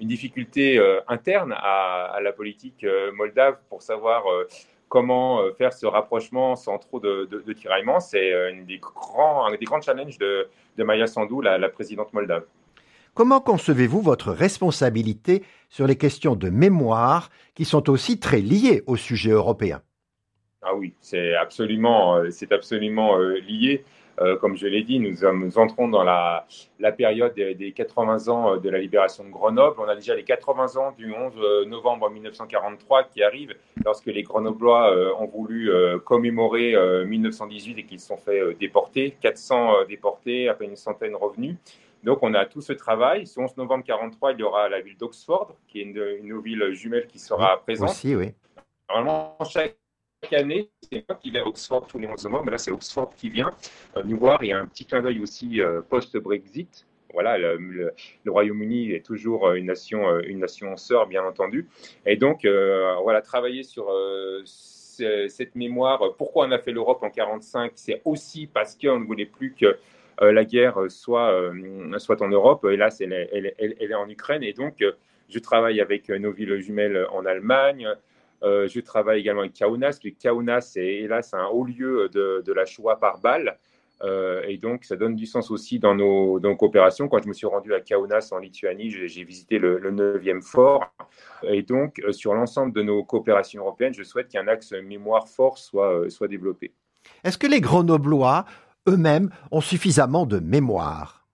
une 0.00 0.08
difficulté 0.08 0.78
euh, 0.78 1.00
interne 1.06 1.54
à, 1.56 2.18
la 2.22 2.32
politique 2.32 2.84
euh, 2.84 3.12
moldave 3.12 3.58
pour 3.68 3.82
savoir 3.82 4.26
euh, 4.26 4.48
comment 4.88 5.40
faire 5.56 5.72
ce 5.72 5.86
rapprochement 5.86 6.56
sans 6.56 6.78
trop 6.78 6.98
de, 6.98 7.28
de, 7.30 7.52
tiraillements. 7.52 8.00
C'est 8.00 8.34
un 8.34 8.62
des 8.62 8.78
grands, 8.78 9.46
un 9.46 9.54
des 9.54 9.64
grands 9.64 9.80
challenges 9.80 10.18
de, 10.18 10.48
de 10.76 10.84
Maya 10.84 11.06
Sandu, 11.06 11.42
la, 11.42 11.58
la 11.58 11.68
présidente 11.68 12.12
moldave. 12.12 12.44
Comment 13.14 13.40
concevez-vous 13.40 14.00
votre 14.00 14.32
responsabilité 14.32 15.44
sur 15.68 15.86
les 15.86 15.96
questions 15.96 16.34
de 16.34 16.48
mémoire 16.50 17.30
qui 17.54 17.64
sont 17.64 17.88
aussi 17.88 18.18
très 18.18 18.40
liées 18.40 18.82
au 18.86 18.96
sujet 18.96 19.30
européen? 19.30 19.82
Ah 20.62 20.74
oui, 20.74 20.92
c'est 21.00 21.36
absolument, 21.36 22.20
c'est 22.30 22.50
absolument 22.50 23.16
lié. 23.18 23.84
Euh, 24.20 24.36
comme 24.36 24.56
je 24.56 24.66
l'ai 24.66 24.82
dit, 24.82 24.98
nous, 24.98 25.16
nous, 25.32 25.58
entrons 25.58 25.88
dans 25.88 26.04
la, 26.04 26.46
la 26.78 26.92
période 26.92 27.34
des, 27.34 27.72
80 27.72 28.28
ans 28.28 28.56
de 28.56 28.68
la 28.68 28.78
libération 28.78 29.24
de 29.24 29.30
Grenoble. 29.30 29.76
On 29.80 29.88
a 29.88 29.94
déjà 29.94 30.14
les 30.14 30.24
80 30.24 30.76
ans 30.76 30.92
du 30.92 31.12
11 31.12 31.66
novembre 31.66 32.10
1943 32.10 33.04
qui 33.04 33.22
arrivent 33.22 33.54
lorsque 33.84 34.06
les 34.06 34.22
Grenoblois 34.22 34.94
ont 35.18 35.26
voulu 35.26 35.70
commémorer 36.04 36.74
1918 37.06 37.78
et 37.78 37.84
qu'ils 37.84 38.00
se 38.00 38.08
sont 38.08 38.18
fait 38.18 38.54
déporter. 38.58 39.16
400 39.20 39.84
déportés, 39.88 40.48
à 40.48 40.54
peine 40.54 40.70
une 40.70 40.76
centaine 40.76 41.14
revenus. 41.14 41.56
Donc 42.02 42.18
on 42.22 42.34
a 42.34 42.46
tout 42.46 42.60
ce 42.60 42.72
travail. 42.72 43.26
Ce 43.26 43.38
11 43.40 43.56
novembre 43.56 43.84
1943, 43.84 44.32
il 44.32 44.40
y 44.40 44.42
aura 44.42 44.68
la 44.68 44.80
ville 44.80 44.96
d'Oxford, 44.96 45.54
qui 45.68 45.80
est 45.80 45.84
une, 45.84 46.02
une 46.22 46.40
ville 46.40 46.72
jumelle 46.72 47.06
qui 47.06 47.18
sera 47.18 47.58
présente. 47.62 47.90
Aussi, 47.90 48.14
oui. 48.14 48.34
Normalement, 48.88 49.36
chaque 49.48 49.79
année, 50.32 50.70
c'est 50.82 51.06
pas 51.06 51.14
qu'il 51.14 51.36
est 51.36 51.40
à 51.40 51.46
Oxford 51.46 51.86
tous 51.86 51.98
les 51.98 52.06
11 52.06 52.26
mois, 52.26 52.42
mais 52.44 52.50
là 52.50 52.58
c'est 52.58 52.70
Oxford 52.70 53.14
qui 53.16 53.30
vient 53.30 53.50
euh, 53.96 54.02
nous 54.04 54.18
voir. 54.18 54.42
Il 54.42 54.48
y 54.48 54.52
a 54.52 54.58
un 54.58 54.66
petit 54.66 54.84
clin 54.84 55.02
d'œil 55.02 55.20
aussi 55.20 55.60
euh, 55.60 55.80
post-Brexit. 55.82 56.86
Voilà, 57.12 57.36
le, 57.38 57.92
Royaume-Uni 58.24 58.92
est 58.92 59.04
toujours 59.04 59.50
une 59.52 59.66
nation, 59.66 60.08
euh, 60.08 60.20
une 60.26 60.38
nation 60.38 60.76
sœur, 60.76 61.08
bien 61.08 61.24
entendu. 61.24 61.68
Et 62.06 62.16
donc, 62.16 62.46
voilà, 63.02 63.20
travailler 63.20 63.64
sur 63.64 63.90
cette 64.54 65.56
mémoire. 65.56 66.14
Pourquoi 66.16 66.46
on 66.46 66.52
a 66.52 66.58
fait 66.60 66.70
l'Europe 66.70 67.02
en 67.02 67.10
45 67.10 67.72
C'est 67.74 68.00
aussi 68.04 68.46
parce 68.46 68.76
qu'on 68.76 69.00
ne 69.00 69.06
voulait 69.06 69.26
plus 69.26 69.54
que 69.54 69.76
la 70.20 70.44
guerre 70.44 70.78
soit, 70.88 71.50
soit 71.98 72.22
en 72.22 72.28
Europe. 72.28 72.64
Et 72.70 72.76
là, 72.76 72.90
elle, 73.00 73.54
est 73.58 73.94
en 73.94 74.08
Ukraine. 74.08 74.44
Et 74.44 74.52
donc, 74.52 74.84
je 75.28 75.38
travaille 75.40 75.80
avec 75.80 76.10
nos 76.10 76.30
villes 76.30 76.60
jumelles 76.60 77.08
en 77.10 77.26
Allemagne. 77.26 77.88
Euh, 78.42 78.68
je 78.68 78.80
travaille 78.80 79.20
également 79.20 79.42
avec 79.42 79.54
Kaunas. 79.58 79.98
Le 80.02 80.10
Kaunas, 80.10 80.62
c'est 80.62 80.86
hélas 80.86 81.34
un 81.34 81.46
haut 81.46 81.64
lieu 81.64 82.08
de, 82.08 82.52
la 82.52 82.64
Shoah 82.64 82.98
par 82.98 83.18
balle. 83.18 83.58
Euh, 84.02 84.42
et 84.48 84.56
donc, 84.56 84.84
ça 84.84 84.96
donne 84.96 85.14
du 85.14 85.26
sens 85.26 85.50
aussi 85.50 85.78
dans 85.78 85.94
nos, 85.94 86.40
coopérations. 86.56 87.08
Quand 87.08 87.22
je 87.22 87.28
me 87.28 87.34
suis 87.34 87.46
rendu 87.46 87.74
à 87.74 87.80
Kaunas 87.80 88.30
en 88.32 88.38
Lituanie, 88.38 88.90
j'ai 88.90 89.24
visité 89.24 89.58
le, 89.58 89.78
9e 89.78 90.40
fort. 90.42 90.90
Et 91.42 91.62
donc, 91.62 92.00
euh, 92.00 92.12
sur 92.12 92.34
l'ensemble 92.34 92.72
de 92.72 92.82
nos 92.82 93.04
coopérations 93.04 93.62
européennes, 93.62 93.94
je 93.94 94.02
souhaite 94.02 94.28
qu'un 94.28 94.48
axe 94.48 94.72
mémoire 94.72 95.28
fort 95.28 95.58
soit, 95.58 96.08
soit 96.10 96.28
développé. 96.28 96.72
Est-ce 97.24 97.36
que 97.36 97.46
les 97.46 97.60
Grenoblois 97.60 98.46
eux-mêmes 98.88 99.30
ont 99.50 99.60
suffisamment 99.60 100.24
de 100.24 100.38
mémoire? 100.38 101.26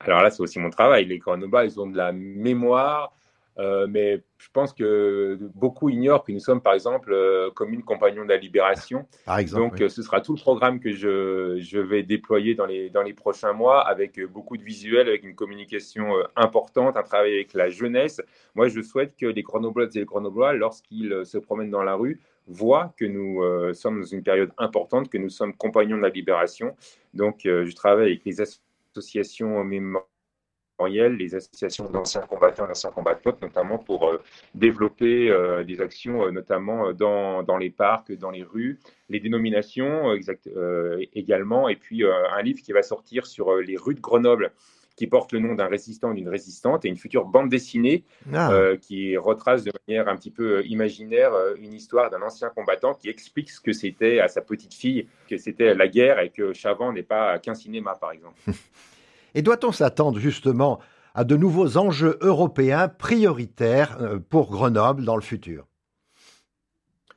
Alors 0.00 0.22
là, 0.22 0.30
c'est 0.30 0.42
aussi 0.42 0.58
mon 0.58 0.70
travail. 0.70 1.06
Les 1.06 1.18
Grenoblois, 1.18 1.64
ils 1.64 1.80
ont 1.80 1.86
de 1.86 1.96
la 1.96 2.12
mémoire 2.12 3.12
euh, 3.58 3.86
mais 3.88 4.22
je 4.38 4.48
pense 4.52 4.72
que 4.72 5.38
beaucoup 5.54 5.88
ignorent 5.88 6.24
que 6.24 6.32
nous 6.32 6.40
sommes, 6.40 6.60
par 6.60 6.74
exemple, 6.74 7.12
euh, 7.12 7.50
commune 7.50 7.82
compagnon 7.82 8.24
de 8.24 8.28
la 8.28 8.36
libération. 8.36 9.06
Par 9.24 9.38
exemple, 9.38 9.78
Donc, 9.78 9.80
euh, 9.80 9.88
ce 9.88 10.02
sera 10.02 10.20
tout 10.20 10.34
le 10.34 10.40
programme 10.40 10.78
que 10.78 10.92
je, 10.92 11.58
je, 11.60 11.78
vais 11.78 12.02
déployer 12.02 12.54
dans 12.54 12.66
les, 12.66 12.90
dans 12.90 13.02
les 13.02 13.14
prochains 13.14 13.52
mois 13.52 13.86
avec 13.86 14.20
beaucoup 14.26 14.56
de 14.56 14.62
visuels, 14.62 15.08
avec 15.08 15.24
une 15.24 15.34
communication 15.34 16.12
importante, 16.36 16.96
un 16.96 17.02
travail 17.02 17.34
avec 17.34 17.54
la 17.54 17.70
jeunesse. 17.70 18.20
Moi, 18.54 18.68
je 18.68 18.82
souhaite 18.82 19.16
que 19.16 19.26
les 19.26 19.42
Grenoblois 19.42 19.86
et 19.86 19.98
les 19.98 20.04
Grenoblois, 20.04 20.52
lorsqu'ils 20.52 21.24
se 21.24 21.38
promènent 21.38 21.70
dans 21.70 21.82
la 21.82 21.94
rue, 21.94 22.20
voient 22.46 22.94
que 22.96 23.04
nous 23.04 23.42
sommes 23.74 24.02
dans 24.02 24.06
une 24.06 24.22
période 24.22 24.52
importante, 24.58 25.08
que 25.08 25.18
nous 25.18 25.30
sommes 25.30 25.54
compagnons 25.54 25.96
de 25.96 26.02
la 26.02 26.10
libération. 26.10 26.76
Donc, 27.14 27.40
je 27.44 27.74
travaille 27.74 28.06
avec 28.06 28.24
les 28.24 28.40
associations 28.40 29.64
mémorielles 29.64 30.06
les 30.84 31.34
associations 31.34 31.90
d'anciens 31.90 32.22
combattants 32.22 32.64
et 32.64 32.68
d'anciens 32.68 32.90
combattantes, 32.90 33.40
notamment 33.40 33.78
pour 33.78 34.08
euh, 34.08 34.22
développer 34.54 35.30
euh, 35.30 35.64
des 35.64 35.80
actions, 35.80 36.26
euh, 36.26 36.30
notamment 36.30 36.92
dans, 36.92 37.42
dans, 37.42 37.56
les 37.56 37.70
parcs, 37.70 38.12
dans 38.12 38.30
les 38.30 38.42
rues, 38.42 38.78
les 39.08 39.20
dénominations 39.20 40.12
exact, 40.12 40.48
également, 41.14 41.68
et 41.68 41.76
puis 41.76 42.04
un 42.04 42.42
livre 42.42 42.60
qui 42.60 42.72
va 42.72 42.82
sortir 42.82 43.26
sur 43.26 43.56
les 43.56 43.76
rues 43.76 43.94
de 43.94 44.00
Grenoble 44.00 44.52
qui 44.96 45.06
porte 45.06 45.32
le 45.32 45.40
nom 45.40 45.54
d'un 45.54 45.66
résistant 45.66 46.10
ou 46.10 46.14
d'une 46.14 46.30
résistante, 46.30 46.84
et 46.86 46.88
une 46.88 46.96
future 46.96 47.26
bande 47.26 47.50
dessinée 47.50 48.02
ah. 48.32 48.50
qui 48.80 49.16
retrace 49.16 49.62
de 49.62 49.70
manière 49.86 50.08
un 50.08 50.16
petit 50.16 50.30
peu 50.30 50.64
imaginaire 50.64 51.32
une 51.58 51.74
histoire 51.74 52.10
d'un 52.10 52.22
ancien 52.22 52.48
combattant 52.48 52.94
qui 52.94 53.10
explique 53.10 53.50
ce 53.50 53.60
que 53.60 53.72
c'était 53.72 54.20
à 54.20 54.28
sa 54.28 54.40
petite 54.40 54.72
fille, 54.72 55.06
que 55.28 55.36
c'était 55.36 55.74
la 55.74 55.86
guerre 55.86 56.18
et 56.20 56.30
que 56.30 56.54
Chavant 56.54 56.92
n'est 56.92 57.02
pas 57.02 57.38
qu'un 57.38 57.54
cinéma, 57.54 57.94
par 57.94 58.12
exemple. 58.12 58.40
Et 59.36 59.42
doit-on 59.42 59.70
s'attendre 59.70 60.18
justement 60.18 60.80
à 61.14 61.24
de 61.24 61.36
nouveaux 61.36 61.76
enjeux 61.76 62.16
européens 62.22 62.88
prioritaires 62.88 63.98
euh, 64.00 64.18
pour 64.18 64.50
Grenoble 64.50 65.04
dans 65.04 65.14
le 65.14 65.20
futur? 65.20 65.66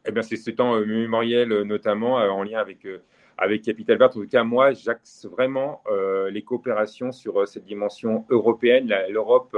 Eh 0.06 0.12
bien, 0.12 0.22
c'est 0.22 0.36
ce 0.36 0.52
temps 0.52 0.76
euh, 0.76 0.86
mémoriel, 0.86 1.54
euh, 1.54 1.64
notamment 1.64 2.16
en 2.16 2.44
lien 2.44 2.60
avec, 2.60 2.86
avec 3.38 3.62
Capital 3.62 3.98
Vert. 3.98 4.10
En 4.10 4.12
tout 4.12 4.28
cas, 4.28 4.44
moi, 4.44 4.74
j'axe 4.74 5.26
vraiment 5.32 5.82
les 6.30 6.42
coopérations 6.42 7.14
sur 7.14 7.48
cette 7.48 7.64
dimension 7.64 8.26
européenne. 8.30 8.94
L'Europe 9.10 9.56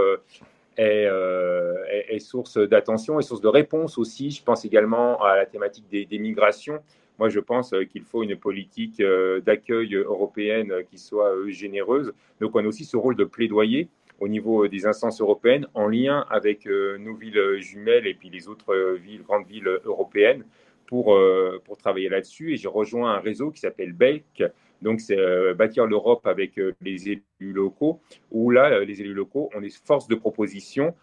est, 0.78 2.20
source 2.20 2.60
d'attention 2.60 3.20
et 3.20 3.24
source 3.24 3.42
de 3.42 3.48
réponse 3.48 3.98
aussi. 3.98 4.30
Je 4.30 4.44
pense 4.44 4.66
également 4.66 5.20
à 5.24 5.36
la 5.36 5.48
thématique 5.48 5.90
des 5.90 6.20
migrations. 6.20 6.80
Moi, 7.20 7.30
je 7.30 7.40
pense 7.40 7.74
euh, 7.74 7.84
qu'il 7.84 8.04
faut 8.04 8.24
une 8.24 8.36
politique 8.36 9.00
euh, 9.00 9.42
d'accueil 9.42 9.96
européenne 9.96 10.74
qui 10.90 10.98
soit 10.98 11.36
euh, 11.36 11.50
généreuse. 11.50 12.14
Donc, 12.40 12.56
on 12.56 12.64
a 12.64 12.68
aussi 12.68 12.86
ce 12.86 12.98
rôle 12.98 13.16
de 13.16 13.26
plaidoyer 13.26 13.90
au 14.20 14.28
niveau 14.28 14.68
des 14.68 14.86
instances 14.86 15.22
européennes 15.22 15.68
en 15.74 15.88
lien 15.88 16.26
avec 16.30 16.68
nos 16.68 17.16
villes 17.16 17.58
jumelles 17.58 18.06
et 18.06 18.14
puis 18.14 18.30
les 18.30 18.48
autres 18.48 19.00
grandes 19.24 19.48
villes 19.48 19.80
européennes 19.84 20.44
pour, 20.86 21.20
pour 21.66 21.78
travailler 21.78 22.08
là-dessus. 22.08 22.54
Et 22.54 22.58
j'ai 22.58 22.68
rejoint 22.68 23.16
un 23.16 23.20
réseau 23.20 23.50
qui 23.50 23.62
s'appelle 23.62 23.94
BEC, 23.94 24.44
donc 24.84 25.02
c'est 25.02 25.18
bâtir 25.56 25.88
l'Europe 25.88 26.28
avec 26.28 26.62
les 26.82 27.10
élus 27.10 27.24
locaux, 27.40 28.00
où 28.30 28.52
là, 28.52 28.84
les 28.84 29.02
élus 29.02 29.16
locaux, 29.16 29.50
ont 29.56 29.62
des 29.62 29.72
forces 29.72 30.08
de 30.08 30.14
proposition 30.14 30.94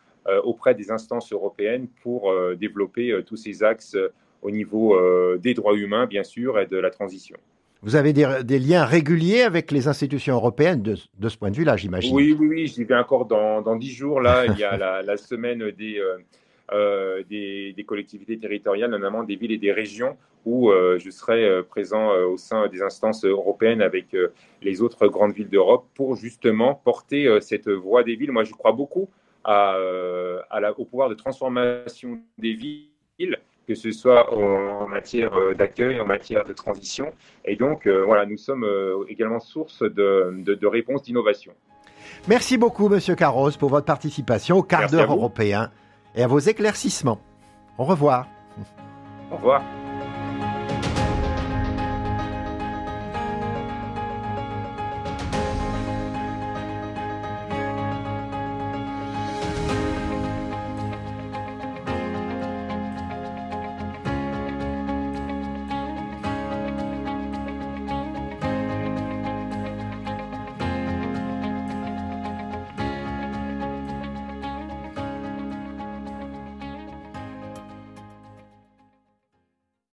auprès 0.44 0.76
des 0.76 0.92
instances 0.92 1.32
européennes 1.32 1.88
pour 2.04 2.32
développer 2.54 3.20
tous 3.26 3.34
ces 3.34 3.64
axes 3.64 3.96
au 4.42 4.50
niveau 4.50 4.94
euh, 4.94 5.38
des 5.38 5.54
droits 5.54 5.74
humains, 5.74 6.06
bien 6.06 6.24
sûr, 6.24 6.58
et 6.58 6.66
de 6.66 6.76
la 6.76 6.90
transition. 6.90 7.36
Vous 7.82 7.94
avez 7.94 8.12
des, 8.12 8.58
liens 8.58 8.84
réguliers 8.84 9.42
avec 9.42 9.70
les 9.70 9.86
institutions 9.86 10.34
européennes 10.34 10.82
de, 10.82 11.28
ce 11.28 11.36
point 11.36 11.50
de 11.50 11.56
vue-là, 11.56 11.76
j'imagine? 11.76 12.14
Oui, 12.14 12.36
oui, 12.38 12.48
oui, 12.48 12.66
j'y 12.66 12.82
vais 12.82 12.96
encore 12.96 13.26
dans 13.26 13.76
dix 13.76 13.92
jours. 13.92 14.20
Là, 14.20 14.46
il 14.46 14.58
y 14.58 14.64
a 14.64 15.02
la, 15.02 15.16
semaine 15.16 15.70
des, 15.70 15.98
euh, 15.98 16.18
euh, 16.72 17.22
des, 17.30 17.72
des, 17.74 17.84
collectivités 17.84 18.36
territoriales, 18.36 18.90
notamment 18.90 19.22
des 19.22 19.36
villes 19.36 19.52
et 19.52 19.58
des 19.58 19.70
régions, 19.70 20.16
où 20.44 20.72
je 20.72 21.10
serai 21.10 21.62
présent 21.68 22.10
au 22.10 22.36
sein 22.36 22.66
des 22.66 22.82
instances 22.82 23.24
européennes 23.24 23.82
avec 23.82 24.06
les 24.62 24.82
autres 24.82 25.06
grandes 25.06 25.34
villes 25.34 25.50
d'Europe 25.50 25.86
pour 25.94 26.16
justement 26.16 26.74
porter 26.74 27.28
cette 27.40 27.68
voix 27.68 28.02
des 28.02 28.16
villes. 28.16 28.32
Moi, 28.32 28.42
je 28.44 28.52
crois 28.52 28.72
beaucoup 28.72 29.08
à, 29.44 29.76
à 30.50 30.60
la, 30.60 30.76
au 30.76 30.84
pouvoir 30.84 31.10
de 31.10 31.14
transformation 31.14 32.18
des 32.38 32.54
villes 32.54 33.38
que 33.68 33.74
ce 33.74 33.92
soit 33.92 34.34
en 34.34 34.88
matière 34.88 35.34
euh, 35.34 35.54
d'accueil, 35.54 36.00
en 36.00 36.06
matière 36.06 36.42
de 36.44 36.54
transition. 36.54 37.12
Et 37.44 37.54
donc, 37.54 37.86
euh, 37.86 38.02
voilà, 38.04 38.24
nous 38.24 38.38
sommes 38.38 38.64
euh, 38.64 39.04
également 39.08 39.40
source 39.40 39.82
de, 39.82 40.34
de, 40.42 40.66
réponses 40.66 41.02
d'innovation. 41.02 41.52
Merci 42.26 42.56
beaucoup, 42.56 42.88
Monsieur 42.88 43.14
Carros, 43.14 43.50
pour 43.50 43.68
votre 43.68 43.84
participation 43.84 44.56
au 44.56 44.62
quart 44.62 44.88
d'heure 44.88 45.12
européen 45.12 45.70
et 46.14 46.22
à 46.22 46.26
vos 46.26 46.38
éclaircissements. 46.38 47.20
Au 47.76 47.84
revoir. 47.84 48.26
Au 49.30 49.36
revoir. 49.36 49.62